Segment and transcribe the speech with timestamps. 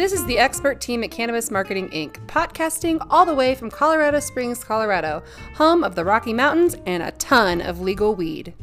[0.00, 4.18] This is the expert team at Cannabis Marketing Inc., podcasting all the way from Colorado
[4.18, 5.22] Springs, Colorado,
[5.56, 8.54] home of the Rocky Mountains and a ton of legal weed.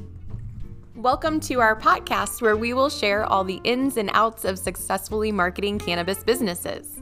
[0.96, 5.32] Welcome to our podcast where we will share all the ins and outs of successfully
[5.32, 7.00] marketing cannabis businesses.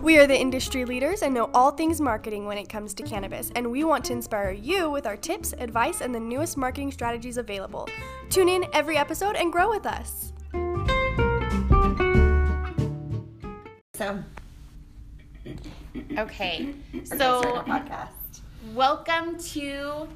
[0.00, 3.50] We are the industry leaders and know all things marketing when it comes to cannabis,
[3.56, 7.36] and we want to inspire you with our tips, advice, and the newest marketing strategies
[7.36, 7.88] available.
[8.30, 10.32] Tune in every episode and grow with us.
[14.06, 14.22] So,
[16.16, 18.40] Okay, we're gonna start so podcast.
[18.72, 20.06] welcome to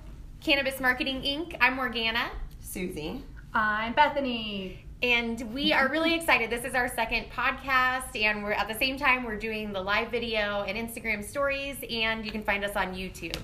[0.41, 1.57] Cannabis Marketing Inc.
[1.61, 2.31] I'm Morgana.
[2.61, 3.25] Susie.
[3.53, 4.85] I'm Bethany.
[5.03, 6.51] And we are really excited.
[6.51, 10.13] This is our second podcast, and we're at the same time we're doing the live
[10.13, 13.41] video and Instagram stories, and you can find us on YouTube.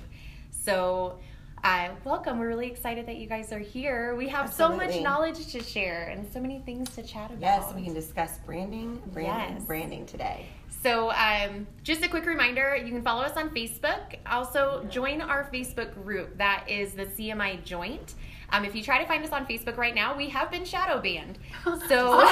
[0.53, 1.19] So,
[1.67, 2.39] uh, welcome.
[2.39, 4.15] We're really excited that you guys are here.
[4.15, 7.41] We have so much knowledge to share and so many things to chat about.
[7.41, 9.65] Yes, we can discuss branding, branding, Yes.
[9.65, 10.47] branding today.
[10.85, 14.15] So, um, just a quick reminder you can follow us on Facebook.
[14.31, 18.15] Also, join our Facebook group that is the CMI Joint.
[18.51, 21.01] Um, if you try to find us on Facebook right now, we have been shadow
[21.01, 21.37] banned.
[21.89, 22.21] So,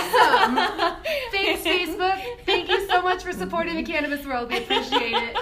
[1.32, 2.22] Thanks, Facebook.
[2.46, 4.48] Thank you so much for supporting the cannabis world.
[4.50, 5.36] We appreciate it.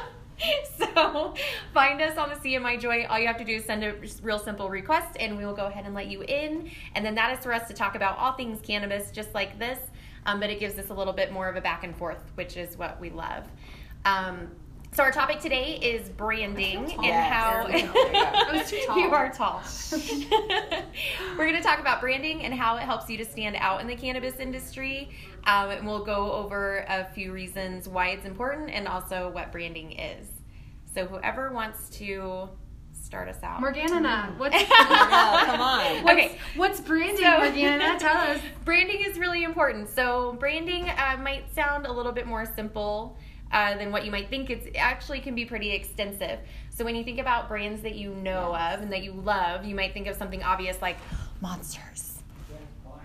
[0.95, 1.35] So
[1.75, 3.09] find us on the CMI Joint.
[3.11, 5.67] All you have to do is send a real simple request, and we will go
[5.67, 6.71] ahead and let you in.
[6.95, 9.79] And then that is for us to talk about all things cannabis, just like this.
[10.27, 12.57] Um, but it gives us a little bit more of a back and forth, which
[12.57, 13.45] is what we love.
[14.05, 14.51] Um,
[14.95, 17.33] so our topic today is branding and Yes.
[17.33, 17.87] how There we go.
[17.87, 18.19] You go.
[18.19, 18.99] I was too tall.
[18.99, 19.63] you are tall.
[21.39, 23.87] We're going to talk about branding and how it helps you to stand out in
[23.87, 25.11] the cannabis industry.
[25.45, 29.93] Um, and we'll go over a few reasons why it's important and also what branding
[29.93, 30.27] is.
[30.95, 32.49] So, whoever wants to
[32.93, 33.61] start us out.
[33.61, 36.09] Morgana, what's, No, come on.
[36.11, 36.39] Okay.
[36.57, 37.99] what's branding, So- Morgana?
[37.99, 38.41] Tell us.
[38.65, 39.89] branding is really important.
[39.89, 43.17] So, branding uh, might sound a little bit more simple
[43.53, 44.49] uh, than what you might think.
[44.51, 46.39] It's, it actually can be pretty extensive.
[46.71, 49.75] So, when you think about brands that you know of and that you love, you
[49.75, 50.97] might think of something obvious like
[51.41, 52.22] monsters.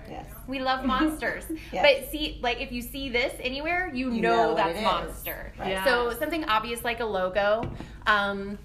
[0.10, 0.26] Yes.
[0.48, 1.44] We love monsters.
[1.72, 1.86] Yes.
[2.02, 5.52] But see, like if you see this anywhere, you, You know, know that's monster.
[5.60, 5.70] Right.
[5.72, 5.86] Yeah.
[5.86, 7.70] So something obvious like a logo.
[8.06, 8.58] Um,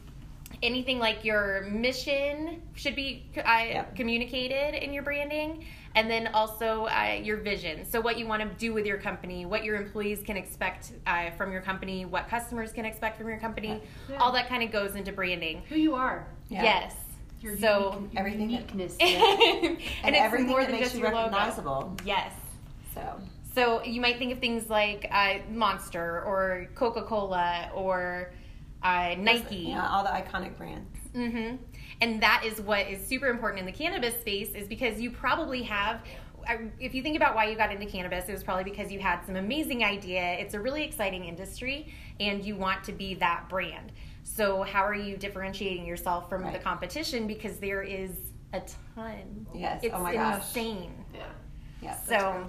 [0.63, 3.97] anything like your mission should be uh, Yep.
[3.97, 5.65] communicated in your branding.
[5.95, 7.85] And then also uh, your vision.
[7.85, 11.33] So, what you want to do with your company, what your employees can expect uh,
[11.33, 13.79] from your company, what customers can expect from your company,
[14.09, 14.17] Yeah.
[14.17, 15.61] all that kind of goes into branding.
[15.69, 16.27] Who you are.
[16.49, 16.63] Yeah.
[16.63, 16.95] Yes.
[17.43, 18.97] Your so, unique- Everything that- uniqueness.
[19.01, 19.65] and,
[20.05, 21.31] And, it's everything more that than makes just you your logo.
[21.31, 21.97] recognizable.
[22.05, 22.33] Yes.
[22.95, 23.21] So,
[23.55, 28.33] So you might think of things like uh, Monster or Coca Cola or
[28.83, 29.57] uh, Nike.
[29.57, 30.89] yeah, all the iconic brands.
[31.15, 31.57] Mm-hmm.
[32.01, 35.63] And that is what is super important in the cannabis space, is because you probably
[35.63, 36.01] have.
[36.81, 39.25] If you think about why you got into cannabis, it was probably because you had
[39.25, 40.21] some amazing idea.
[40.41, 43.93] It's a really exciting industry, and you want to be that brand.
[44.35, 47.27] So how are you differentiating yourself from the competition?
[47.27, 48.11] Because there is
[48.55, 48.63] a
[48.95, 49.47] ton.
[49.55, 49.81] Yes.
[49.83, 50.43] It's oh my gosh.
[50.43, 51.05] insane.
[51.15, 51.27] Yeah.
[51.83, 52.07] Yes.
[52.07, 52.49] So,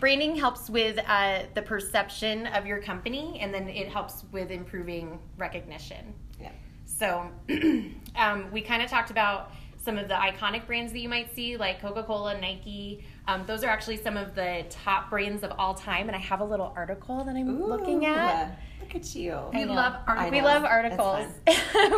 [0.00, 5.18] branding helps with uh, the perception of your company, and then it helps with improving
[5.36, 6.14] recognition.
[6.40, 6.52] Yeah.
[6.86, 7.30] So,
[8.16, 9.52] um, we kind of talked about
[9.84, 13.04] some of the iconic brands that you might see, like Coca Cola, Nike.
[13.26, 16.40] Um, those are actually some of the top brands of all time, and I have
[16.40, 18.58] a little article that I'm looking Ooh, at.
[18.88, 19.38] Look at you.
[19.52, 20.30] We love articles.
[20.30, 21.26] We love articles.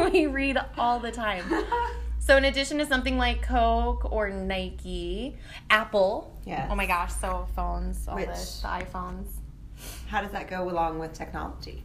[0.13, 1.45] we read all the time.
[2.23, 5.37] So, in addition to something like Coke or Nike,
[5.69, 6.39] Apple.
[6.45, 6.69] Yes.
[6.71, 9.27] Oh my gosh, so phones, all Which- this, the iPhones.
[10.07, 11.83] How does that go along with technology?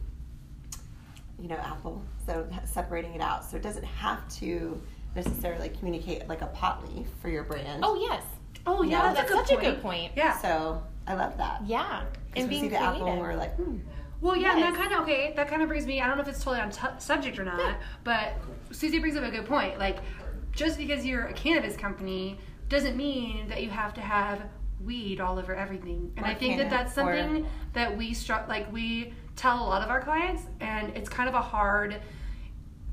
[1.40, 2.00] You know, Apple.
[2.26, 3.44] So separating it out.
[3.44, 4.80] So it doesn't have to
[5.16, 7.82] necessarily communicate like a pot leaf for your brand.
[7.84, 8.22] Oh yes.
[8.66, 9.66] Oh, yeah, Yeah, that's, that's a such point.
[9.66, 10.12] a good point.
[10.14, 10.38] Yeah.
[10.38, 11.62] So I love that.
[11.66, 12.04] Yeah.
[12.26, 12.96] Because And we being see the creative.
[12.96, 13.78] apple and we're like, hmm.
[14.20, 15.32] Well, yeah, and that kind of okay.
[15.36, 16.00] That kind of brings me.
[16.00, 18.34] I don't know if it's totally on t- subject or not, but
[18.70, 19.78] Susie brings up a good point.
[19.78, 19.98] Like,
[20.52, 22.38] just because you're a cannabis company
[22.68, 24.42] doesn't mean that you have to have
[24.84, 26.12] weed all over everything.
[26.16, 29.82] And Or I think that that's something that we stru- like we tell a lot
[29.82, 32.00] of our clients, and it's kind of a hard.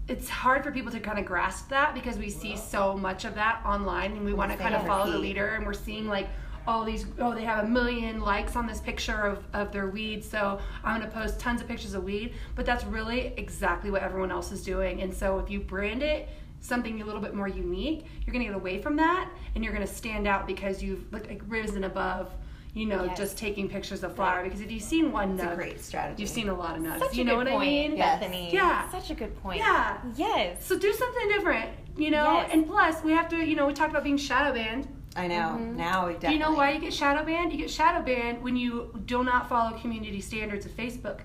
[0.10, 3.36] It's hard for people to kind of grasp that because we see so much of
[3.36, 6.28] that online, and we want to kind of follow the leader, and we're seeing like
[6.68, 10.24] all these oh they have a million likes on this picture of, of their weed
[10.24, 14.02] so i'm going to post tons of pictures of weed but that's really exactly what
[14.02, 16.30] everyone else is doing and so if you brand it
[16.62, 19.74] something a little bit more unique you're going to get away from that and you're
[19.74, 22.34] going to stand out because you've like, risen above
[22.74, 23.18] you know Yes.
[23.18, 26.22] just taking pictures of flower because if you've seen one nug great strategy.
[26.22, 28.20] you've seen a lot of nugs Such you know what point, i mean Yes.
[28.20, 28.54] Bethany.
[28.54, 28.90] Yeah.
[28.90, 29.60] Such a good point.
[29.60, 29.98] Yeah.
[30.16, 30.66] Yes.
[30.66, 32.34] so do something different, you know.
[32.34, 32.50] Yes.
[32.52, 34.88] And plus, we have to, you know, we talked about being shadow banned.
[35.16, 35.36] I know.
[35.60, 35.78] Mm-hmm.
[35.78, 36.34] Now we Do definitely.
[36.38, 37.52] you know why you get shadow banned?
[37.52, 41.20] You get shadow banned when you do not follow community standards of Facebook,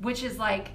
[0.00, 0.70] which is like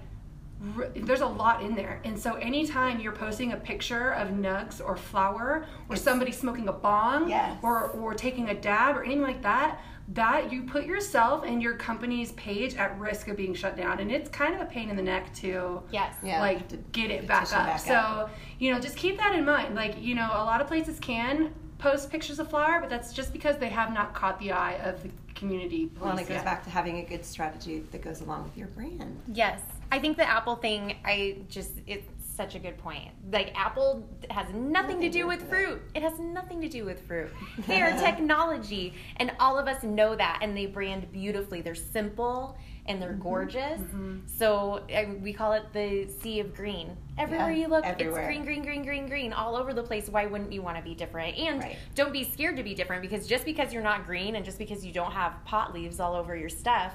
[0.96, 2.02] there's a lot in there.
[2.04, 6.72] And so anytime you're posting a picture of nugs or flour or somebody smoking a
[6.74, 7.58] bong Yes.
[7.62, 9.80] or or taking a dab or anything like that,
[10.14, 14.00] that you put yourself and your company's page at risk of being shut down.
[14.00, 16.16] And it's kind of a pain in the neck to Yes.
[16.24, 16.40] Yeah.
[16.40, 17.68] like to get it back up.
[17.68, 18.28] back so
[18.58, 19.76] you know, just keep that in mind.
[19.76, 23.34] Like you know, a lot of places can post pictures of flour, but that's just
[23.34, 25.92] because they have not caught the eye of the community.
[26.00, 26.46] Well, and it goes yet.
[26.46, 29.22] back to having a good strategy that goes along with your brand.
[29.34, 29.62] Yes.
[29.92, 33.10] I think the Apple thing, I just, it's such a good point.
[33.32, 35.82] Like, Apple has nothing to do with fruit.
[35.96, 37.30] It has nothing to do with fruit.
[37.68, 41.62] They are technology, and all of us know that, and they brand beautifully.
[41.62, 42.58] They're simple
[42.88, 43.80] and they're gorgeous.
[44.26, 46.96] So, uh, we call it the sea of green.
[47.18, 48.22] Everywhere Yeah, you look, everywhere.
[48.22, 50.08] it's green, green, green, green, green, all over the place.
[50.10, 51.38] Why wouldn't you want to be different?
[51.38, 51.78] And Right.
[51.96, 54.86] don't be scared to be different because just because you're not green and just because
[54.86, 56.94] you don't have pot leaves all over your stuff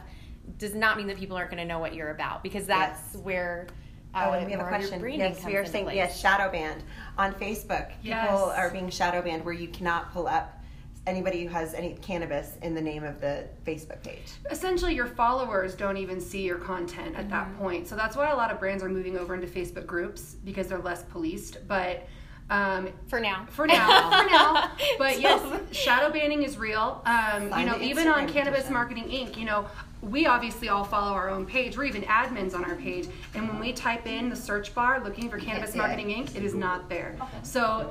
[0.59, 3.23] does not mean that people aren't going to know what you're about because that's Yes.
[3.23, 3.67] where
[4.15, 5.09] uh, Oh, and we have a your question.
[5.19, 5.97] Yes, we are saying place.
[5.97, 6.83] yes, shadow banned
[7.17, 7.91] on Facebook.
[8.03, 10.62] People are being shadow banned where you cannot pull up
[11.07, 14.23] anybody who has any cannabis in the name of the Facebook page.
[14.51, 17.31] essentially your followers don't even see your content at Mm-hmm.
[17.31, 17.89] that point.
[17.89, 20.79] So that's why a lot of brands are moving over into Facebook groups because they're
[20.79, 21.67] less policed.
[21.67, 22.07] But
[22.51, 23.47] um, for now.
[23.51, 24.73] for now, for now.
[24.99, 27.03] But So- yes, shadow banning is real.
[27.07, 28.75] Um, you know, the even on Cannabis petition.
[28.75, 29.67] Marketing Inc., you know,
[30.03, 31.77] we obviously all follow our own page.
[31.77, 33.09] We're even admins on our page.
[33.35, 35.83] And when we type in the search bar looking for Cannabis see it.
[35.83, 37.17] Marketing Inc., it is not there.
[37.45, 37.91] So,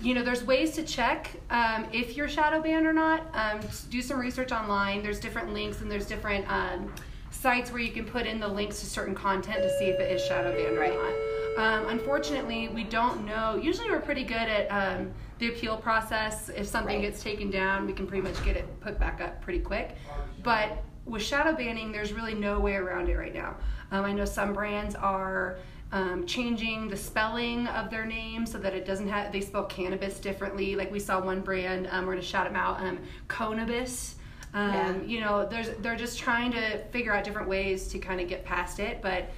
[0.00, 3.22] you know, there's ways to check um, if you're shadow banned or not.
[3.34, 3.60] Um,
[3.90, 5.02] do some research online.
[5.02, 6.92] There's different links and there's different um,
[7.30, 10.10] sites where you can put in the links to certain content to see if it
[10.12, 11.14] is shadow banned or not.
[11.58, 13.56] Um, unfortunately, we don't know.
[13.56, 16.50] Usually, we're pretty good at um, the appeal process.
[16.50, 17.10] If something Right.
[17.10, 19.96] gets taken down, we can pretty much get it put back up pretty quick.
[20.42, 23.56] But with shadow banning, there's really no way around it right now.
[23.90, 25.56] Um, I know some brands are
[25.92, 30.18] um, changing the spelling of their name so that it doesn't have they spell cannabis
[30.18, 30.74] differently.
[30.76, 32.98] Like we saw one brand, um, we're gonna shout them out, um,
[33.28, 34.14] Conabis.
[34.54, 35.00] Um, Yeah.
[35.02, 38.44] You know, there's they're just trying to figure out different ways to kind of get
[38.44, 39.30] past it, but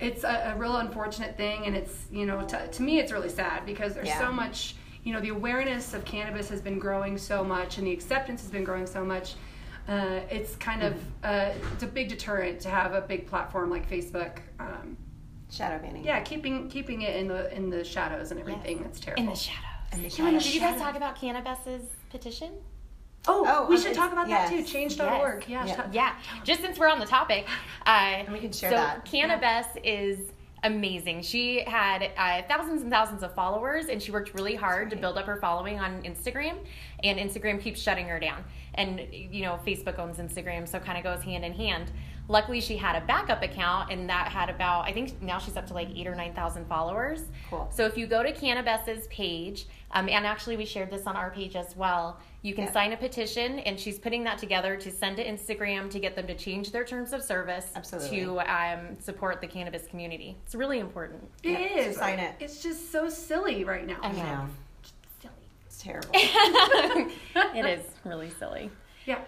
[0.00, 3.28] it's a, a real unfortunate thing, and it's you know to, to me it's really
[3.28, 4.18] sad because there's Yeah.
[4.18, 4.74] so much
[5.04, 8.50] you know the awareness of cannabis has been growing so much, and the acceptance has
[8.50, 9.34] been growing so much.
[9.88, 13.88] Uh, it's kind of uh, it's a big deterrent to have a big platform like
[13.88, 14.38] Facebook.
[14.58, 14.96] Um,
[15.54, 16.04] Shadow banning.
[16.04, 18.82] yeah, keeping keeping it in the in the shadows and everything.
[18.82, 19.22] That's terrible.
[19.22, 19.60] in the shadows.
[19.92, 22.52] In the Did you guys talk about Cannabis's petition?
[23.28, 24.56] oh, Oh, we um, should talk about that too.
[24.56, 24.70] yes.
[24.70, 25.44] Change.org.
[25.48, 25.64] Yeah.
[25.64, 25.76] Yeah.
[25.76, 27.46] ta- Yeah, just since we're on the topic,
[27.86, 29.04] uh, we can share so that.
[29.04, 30.18] Cannabis is
[30.64, 31.22] amazing.
[31.22, 35.16] She had uh, thousands and thousands of followers, and she worked really hard to build
[35.18, 36.56] up her following on Instagram.
[37.04, 40.98] And Instagram keeps shutting her down, and you know Facebook owns Instagram, so it kind
[40.98, 41.92] of goes hand in hand.
[42.26, 45.66] Luckily, she had a backup account, and that had about I think now she's up
[45.66, 47.24] to like eight or nine thousand followers.
[47.50, 47.68] Cool.
[47.70, 51.30] So if you go to Cannabis's page, um, and actually we shared this on our
[51.30, 52.72] page as well, you can Yeah.
[52.72, 56.26] sign a petition, and she's putting that together to send to Instagram to get them
[56.26, 58.20] to change their terms of service Absolutely.
[58.20, 60.36] to um, support the cannabis community.
[60.46, 61.22] It's really important.
[61.42, 61.96] It Yeah, is.
[61.98, 62.36] sign it.
[62.40, 63.98] It's just so silly right now.
[64.02, 64.46] I You know,
[65.20, 65.34] Silly.
[65.66, 66.08] it's terrible.
[66.14, 68.70] it is really silly.
[69.04, 69.18] Yeah.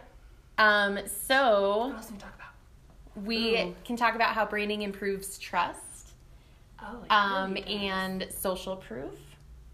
[0.59, 2.46] Um, so What else do we talk about?
[3.25, 3.75] We Ooh.
[3.85, 5.83] can talk about how branding improves trust
[6.83, 9.15] Oh, um, really and social proof.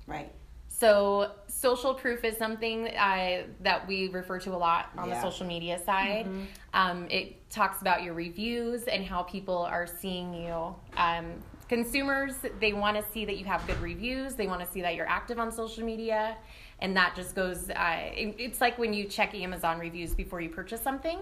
[0.06, 0.30] right.
[0.68, 5.46] So, social proof is something uh, that we refer to a lot on the social
[5.46, 6.26] media side.
[6.74, 10.74] Um, it talks about your reviews and how people are seeing you.
[10.96, 11.34] Um,
[11.68, 14.94] consumers, they want to see that you have good reviews, they want to see that
[14.96, 16.36] you're active on social media.
[16.80, 20.48] And that just goes, uh, it- it's like when you check Amazon reviews before you
[20.48, 21.20] purchase something.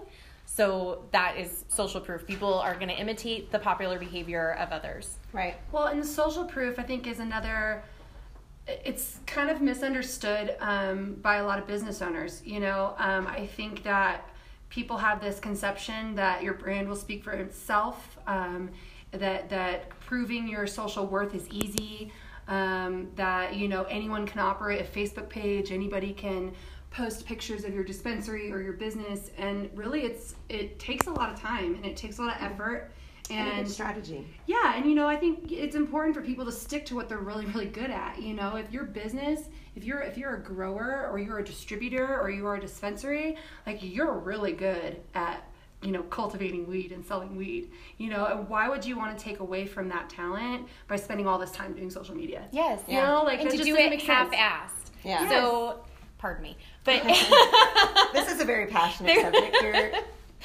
[0.52, 2.26] So, that is social proof.
[2.26, 5.16] People are going to imitate the popular behavior of others.
[5.32, 5.54] Right.
[5.70, 7.84] Well, and social proof, I think, is another.
[8.66, 12.42] It's kind of misunderstood um, by a lot of business owners.
[12.44, 14.28] You know, um, I think that
[14.70, 18.18] people have this conception that your brand will speak for itself.
[18.26, 18.70] Um,
[19.12, 22.12] that that proving your social worth is easy.
[22.48, 25.70] Um, that you know anyone can operate a Facebook page.
[25.70, 26.52] Anybody can
[26.90, 31.32] post pictures of your dispensary or your business, and really, it's it takes a lot
[31.32, 32.90] of time and it takes a lot of effort.
[33.30, 34.26] And a good strategy.
[34.46, 37.18] yeah, and you know, I think it's important for people to stick to what they're
[37.18, 38.20] really, really good at.
[38.20, 42.20] You know, if your business, if you're if you're a grower or you're a distributor
[42.20, 45.44] or you are a dispensary, like you're really good at
[45.82, 47.70] you know cultivating weed and selling weed.
[47.98, 51.28] You know, and why would you want to take away from that talent by spending
[51.28, 52.48] all this time doing social media?
[52.50, 52.82] Yes.
[52.88, 54.90] You know, like and to just do doesn't it half-assed.
[55.04, 55.28] Yeah.
[55.28, 55.84] So
[56.20, 57.02] Pardon me, but
[58.12, 59.92] This is a very passionate subject here.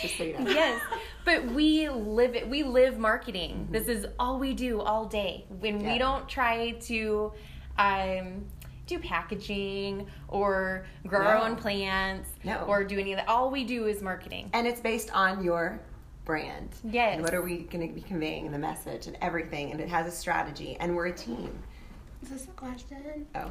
[0.02, 0.50] Just so you know.
[0.50, 0.82] yes,
[1.26, 2.50] but we live it.
[2.50, 3.68] We live marketing.
[3.72, 5.46] This is all we do all day.
[5.60, 7.34] When we don't try to
[7.78, 8.46] um,
[8.88, 12.60] do packaging or grow our own plants No.
[12.68, 14.50] or do any of that, all we do is marketing.
[14.54, 15.80] And it's based on your
[16.24, 16.70] brand.
[16.84, 17.16] Yes.
[17.16, 19.72] And what are we going to be conveying the message and everything.
[19.72, 20.78] And it has a strategy.
[20.80, 21.58] And we're a team.
[22.22, 23.28] Is this a question?
[23.36, 23.48] Oh.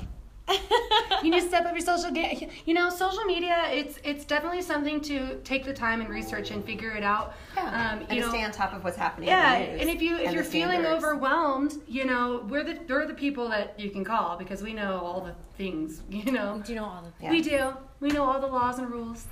[0.48, 2.50] You need to step up your social game.
[2.66, 3.64] You know, social media.
[3.70, 7.34] It's it's definitely something to take the time and research and figure it out.
[7.56, 7.64] Yeah.
[7.64, 9.28] Um, and you to know, stay on top of what's happening.
[9.28, 9.56] yeah.
[9.56, 11.04] in the news And if you if you're feeling standards.
[11.04, 15.00] overwhelmed, you know, we're the we're the people that you can call because we know
[15.00, 16.02] all the things.
[16.10, 17.30] You know, do you know all the Yeah.
[17.30, 17.72] we do.
[18.00, 19.26] We know all the laws and rules.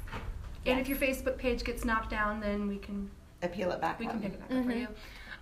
[0.65, 3.11] And if your Facebook page gets knocked down, then we can
[3.43, 4.87] appeal it back we can pick it back up for you.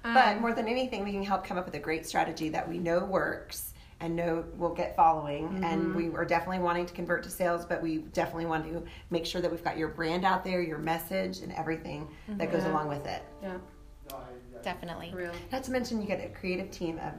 [0.02, 2.66] But Um, more than anything, we can help come up with a great strategy that
[2.66, 5.48] we know works and know we'll get following.
[5.48, 5.64] Mm-hmm.
[5.64, 9.26] And we are definitely wanting to convert to sales, but we definitely want to make
[9.26, 12.72] sure that we've got your brand out there, your message, and everything that goes Yeah.
[12.72, 13.22] along with it.
[13.42, 13.56] yeah,
[14.62, 15.12] definitely.
[15.14, 15.32] real.
[15.52, 17.12] Not to mention, you get a creative team of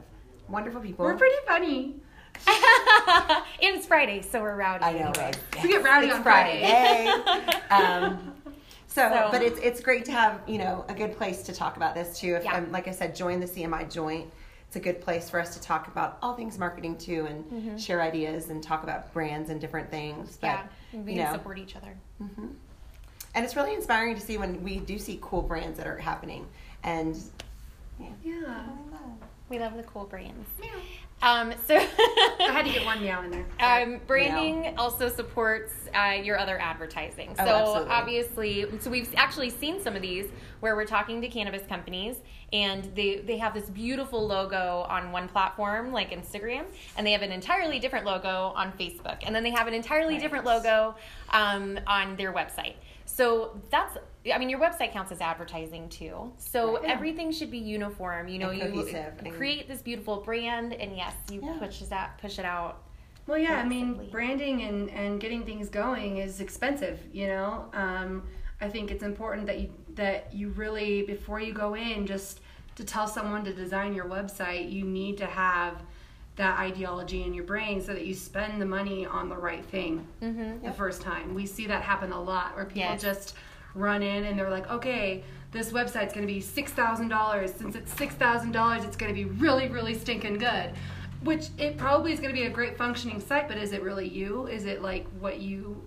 [0.48, 1.04] wonderful people.
[1.04, 1.96] We're pretty funny.
[2.46, 4.84] and it's Friday, so we're rowdy.
[4.84, 5.12] I know, anyway.
[5.54, 5.62] right?
[5.62, 7.04] We get rowdy It's on Friday.
[7.70, 8.34] um,
[8.86, 11.76] so, So- but it's it's great to have you know a good place to talk
[11.76, 12.34] about this too.
[12.34, 12.56] If Yeah.
[12.56, 14.30] um, like I said, join the CMI joint.
[14.72, 18.00] It's a good place for us to talk about all things marketing too, and share
[18.00, 20.38] ideas and talk about brands and different things.
[20.40, 20.96] But, Mm-hmm.
[20.96, 21.94] Yeah, we you know, support each other.
[22.20, 26.46] and it's really inspiring to see when we do see cool brands that are happening.
[26.84, 27.18] And
[28.24, 28.64] Yeah.
[29.50, 30.48] We love the cool brands.
[31.22, 33.46] Um, so I had to get one meow in there.
[33.62, 37.34] Um, branding also supports uh, your other advertising.
[37.36, 37.46] So Oh,
[37.86, 37.90] absolutely.
[37.92, 40.26] obviously, so we've actually seen some of these
[40.60, 42.16] where we're talking to cannabis companies
[42.52, 46.64] and they they have this beautiful logo on one platform like Instagram,
[46.96, 50.14] and they have an entirely different logo on Facebook, and then they have an entirely
[50.14, 50.20] Right.
[50.22, 50.94] different logo
[51.30, 52.74] um, on their website.
[53.06, 53.96] So that's.
[54.32, 56.32] I mean, your website counts as advertising too.
[56.36, 56.84] So Right.
[56.84, 56.92] Yeah.
[56.92, 58.28] everything should be uniform.
[58.28, 61.56] You know, And you cohesive and- create this beautiful brand, and yes, you Yeah.
[61.58, 62.82] push that push it out
[63.26, 67.00] Well, yeah, I mean, branding and, and getting things going is expensive.
[67.12, 68.24] You know, um,
[68.60, 72.40] I think it's important that you that you really before you go in, just
[72.76, 75.82] to tell someone to design your website, you need to have
[76.36, 80.06] that ideology in your brain so that you spend the money on the right thing
[80.22, 80.64] Mm-hmm.
[80.64, 81.34] the first time.
[81.34, 83.02] We see that happen a lot where people Yes.
[83.02, 83.34] just
[83.74, 87.52] run in and they're like, okay, this website's going to be six thousand dollars.
[87.54, 90.70] Since it's six thousand dollars, it's going to be really, really stinking good.
[91.24, 94.08] Which it probably is going to be a great functioning site, but is it really
[94.08, 94.46] you?
[94.48, 95.82] Is it like what you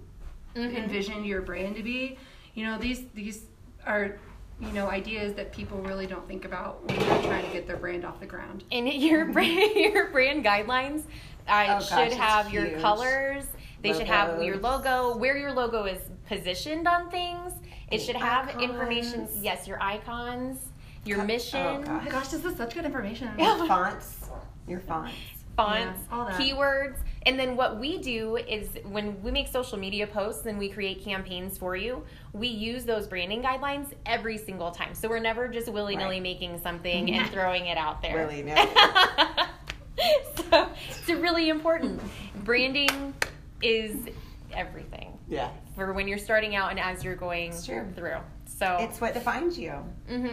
[0.56, 0.74] Mm-hmm.
[0.77, 2.18] envision your brand to be?
[2.54, 3.48] You know, these these
[3.86, 4.18] are
[4.62, 7.75] you know ideas that people really don't think about when they're trying to get their
[7.75, 8.63] brand off the ground.
[8.72, 11.01] And your brand, your brand guidelines
[11.50, 12.80] uh, Oh, should it's have your huge.
[12.82, 13.44] colors.
[13.82, 17.51] They should have your logo, where your logo is positioned on things.
[17.92, 18.63] It should have Icons.
[18.63, 19.27] information.
[19.42, 20.60] Yes, your icons,
[21.06, 22.04] your Co- mission, oh, Oh gosh.
[22.06, 23.30] my gosh, this is such good information.
[23.38, 24.30] Your fonts,
[24.68, 25.13] your fonts.
[25.56, 26.39] fonts, Yeah, all that.
[26.39, 26.98] keywords.
[27.27, 31.04] And then what we do is when we make social media posts and we create
[31.04, 34.94] campaigns for you, we use those branding guidelines every single time.
[34.94, 36.22] So we're never just willy nilly Right.
[36.24, 38.15] making something and throwing it out there.
[38.15, 38.54] Really, no.
[40.50, 42.01] so it's really important.
[42.44, 43.13] Branding
[43.62, 43.96] is
[44.54, 45.50] everything yeah.
[45.75, 48.17] For when you're starting out and as you're going through.
[48.46, 49.72] So It's what defines you.
[50.08, 50.27] hmm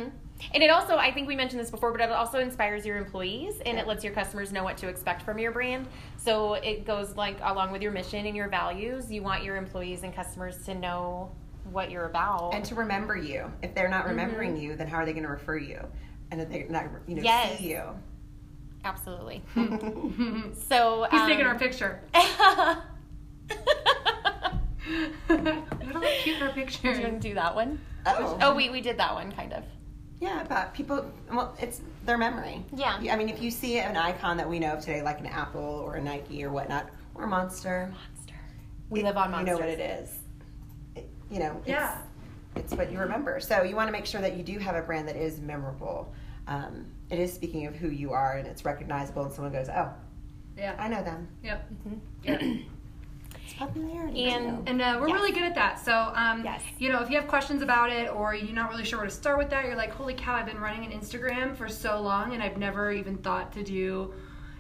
[0.54, 3.61] And it also, I think we mentioned this before, but it also inspires your employees
[3.66, 3.82] and Yeah.
[3.82, 5.87] it lets your customers know what to expect from your brand.
[6.16, 9.11] So it goes like along with your mission and your values.
[9.11, 11.30] You want your employees and customers to know
[11.70, 12.50] what you're about.
[12.54, 13.50] And to remember you.
[13.62, 14.62] If they're not remembering Mm-hmm.
[14.62, 15.80] you, then how are they going to refer you?
[16.30, 17.58] And if they're not, you know, Yes.
[17.58, 17.82] see you.
[18.84, 19.42] Absolutely.
[19.54, 22.00] so He's So taking um, our picture.
[25.36, 26.90] What a cute her Do you picture.
[26.90, 27.80] want to do that one?
[28.06, 28.38] Oh.
[28.40, 29.64] Oh, we, we did that one kind of.
[30.20, 32.64] Yeah, but people, well, it's their memory.
[32.74, 32.96] Yeah.
[33.10, 35.60] I mean, if you see an icon that we know of today, like an Apple
[35.84, 38.34] or a Nike or whatnot, or Monster, Monster.
[38.88, 39.52] We live on you Monster.
[39.54, 40.18] know what it is.
[40.94, 41.98] It- you know, it's, Yeah.
[42.56, 43.40] it's what you remember.
[43.40, 46.12] So you want to make sure that you do have a brand that is memorable.
[46.46, 49.90] Um, it is speaking of who you are, and it's recognizable, and someone goes, "Oh,
[50.56, 50.74] Yeah.
[50.78, 51.70] I know them." Yep.
[53.52, 54.25] It's popularity.
[54.26, 55.14] And- And uh, we're Yes.
[55.21, 55.78] really good at that.
[55.78, 56.62] So, um, Yes.
[56.78, 59.12] you know, if you have questions about it or you're not really sure where to
[59.14, 62.32] start with that, you're like, holy cow, I've been running an Instagram for so long
[62.35, 64.14] and I've never even thought to do,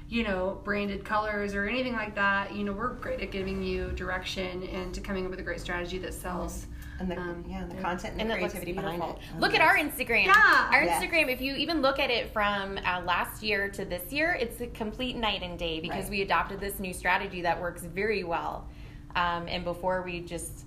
[0.08, 2.54] you know, branded colors or anything like that.
[2.54, 5.60] You know, we're great at giving you direction and to coming up with a great
[5.60, 6.66] strategy that sells.
[7.00, 7.80] and the um, yeah, the yeah.
[7.82, 9.16] content and, and the creativity behind beautiful.
[9.20, 9.28] it.
[9.36, 10.26] Oh, Look at our Instagram.
[10.26, 10.68] Yeah.
[10.72, 11.00] Our Yeah.
[11.00, 14.60] Instagram, if you even look at it from uh, last year to this year, it's
[14.60, 16.10] a complete night and day because Right.
[16.10, 18.68] we adopted this new strategy that works very well.
[19.16, 20.64] Um, and before we just,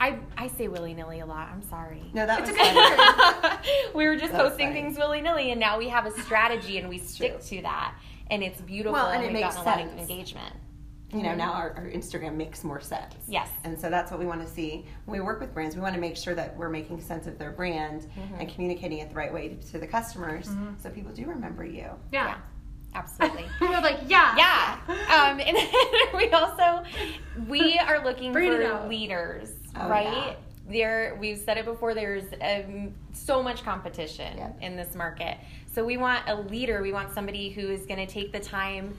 [0.00, 1.48] I, I say willy nilly a lot.
[1.50, 2.02] I'm sorry.
[2.12, 2.74] No, that was okay.
[2.74, 3.58] fun.
[3.94, 6.98] we were just posting things willy nilly, and now we have a strategy and we
[6.98, 7.94] stick to that.
[8.30, 10.54] And it's beautiful, Well, and and, it we've makes gotten a lot of engagement.
[11.12, 13.14] you know, now our, our Instagram makes more sense.
[13.28, 13.48] Yes.
[13.62, 14.86] And so that's what we want to see.
[15.04, 17.38] When we work with brands, we want to make sure that we're making sense of
[17.38, 18.40] their brand Mm-hmm.
[18.40, 20.50] and communicating it the right way to, to the customers
[20.82, 21.88] so people do remember you.
[22.12, 22.26] Yeah.
[22.26, 22.36] Yeah,
[22.94, 23.46] absolutely.
[23.60, 24.36] We're like, yeah.
[24.36, 24.78] Yeah.
[24.88, 25.68] Um, and then
[26.16, 26.84] we also
[27.48, 28.88] we are looking for out.
[28.88, 30.04] leaders, Oh, right?
[30.04, 30.34] yeah.
[30.66, 31.92] There, we've said it before.
[31.94, 34.58] There's um, so much competition Yep.
[34.62, 35.36] in this market,
[35.72, 36.80] so we want a leader.
[36.80, 38.96] We want somebody who is going to take the time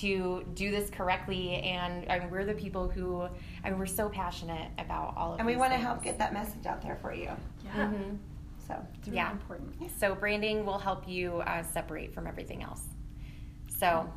[0.00, 1.54] to do this correctly.
[1.56, 3.22] And I mean, we're the people who,
[3.64, 5.38] I mean, we're so passionate about all of.
[5.38, 5.40] This.
[5.40, 7.30] And we these want to help get that message out there for you.
[7.64, 7.72] Yeah.
[7.74, 8.18] Mhm.
[8.68, 9.32] So, It's really Yeah.
[9.32, 9.74] important.
[9.98, 12.82] So branding will help you uh, separate from everything else.
[13.78, 14.10] So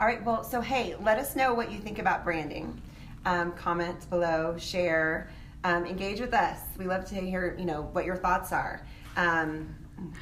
[0.00, 0.24] all right.
[0.24, 2.80] Well, so hey, let us know what you think about branding.
[3.26, 5.28] Um, comment below, share,
[5.62, 6.58] um, engage with us.
[6.78, 8.86] We love to hear, you know, what your thoughts are.
[9.16, 9.74] Um,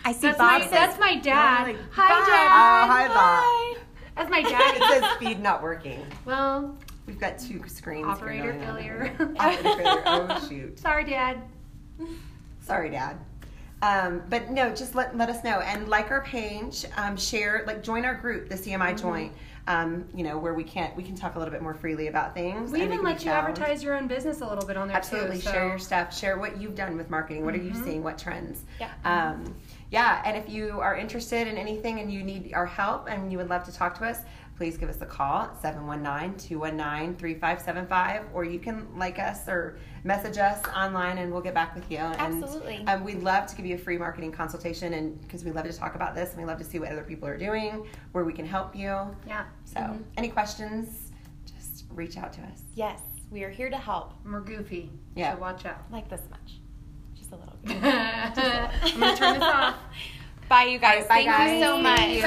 [0.04, 1.68] I see That's my, Bob that's my dad.
[1.68, 2.26] Like, hi, bye.
[2.26, 2.48] Dad.
[2.50, 3.84] Oh, hi, Bob.
[4.16, 4.76] That's my dad.
[4.76, 6.04] it says feed not working.
[6.24, 8.06] well, We've got two screens.
[8.06, 9.32] Operator going on over failure.
[9.38, 10.02] Operator failure.
[10.06, 10.78] Oh shoot.
[10.78, 11.40] sorry, Dad.
[12.60, 13.16] Sorry, Dad.
[13.80, 17.82] Um, but no, just let, let us know and like our page, um, share, like
[17.82, 18.96] join our group, the CMI Mm-hmm.
[18.96, 19.32] Joint.
[19.68, 22.32] Um, you know where we can't we can talk a little bit more freely about
[22.32, 22.70] things.
[22.72, 23.48] We even let you found.
[23.48, 25.42] advertise your own business a little bit on there Absolutely, too.
[25.42, 26.16] so- share your stuff.
[26.18, 27.44] Share what you've done with marketing.
[27.44, 27.84] What are you Mm-hmm.
[27.84, 28.02] seeing?
[28.02, 28.62] What trends?
[28.80, 28.88] Yeah.
[29.04, 29.54] Um,
[29.90, 33.36] yeah, and if you are interested in anything and you need our help and you
[33.36, 34.20] would love to talk to us,
[34.58, 40.60] please give us a call at 719-219-3575 or you can like us or message us
[40.76, 41.98] online and we'll get back with you.
[41.98, 42.84] And, Absolutely.
[42.88, 45.72] Um, we'd love to give you a free marketing consultation and because we love to
[45.72, 48.32] talk about this and we love to see what other people are doing, where we
[48.32, 48.96] can help you.
[49.28, 50.02] Yeah, So, Mm-hmm.
[50.16, 51.12] any questions,
[51.46, 52.62] just reach out to us.
[52.74, 53.00] Yes,
[53.30, 54.12] we are here to help.
[54.24, 54.90] we're goofy.
[55.14, 55.34] Yeah.
[55.34, 55.84] So watch out.
[55.92, 56.58] Like this much.
[57.16, 57.76] Just a little bit.
[57.80, 58.34] I'm
[59.00, 59.76] gonna turn this off.
[60.48, 61.06] Bye, you guys.
[61.06, 61.98] Bye, Thank you so much.
[61.98, 62.24] Thank you.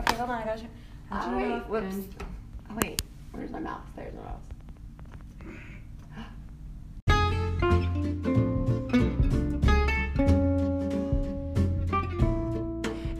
[0.00, 0.42] Okay, hold on.
[0.42, 0.60] I gotta.
[0.62, 0.68] How'd
[1.14, 1.48] Oh, wait.
[1.48, 1.68] look?
[1.68, 1.94] Whoops.
[1.94, 2.14] And-
[2.70, 3.02] Oh, wait.
[3.32, 3.82] Where's my mouse?
[3.96, 4.40] There's my mouse.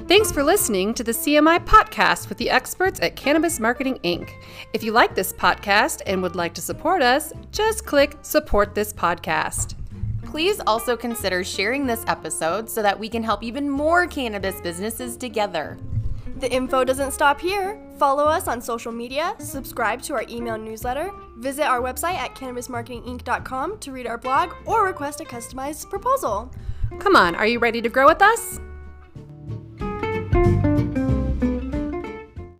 [0.09, 4.31] Thanks for listening to the CMI podcast with the experts at Cannabis Marketing Inc.
[4.75, 8.93] If you like this podcast and would like to support us, just click support this
[8.93, 9.75] podcast.
[10.23, 15.17] Please also consider sharing this episode so that we can help even more cannabis businesses
[15.17, 15.79] together.
[16.43, 17.79] The info doesn't stop here.
[18.01, 23.79] Follow us on social media, subscribe to our email newsletter, visit our website at cannabismarketinginc.com
[23.79, 26.51] to read our blog, or request a customized proposal.
[26.99, 28.59] Come on, are you ready to grow with us?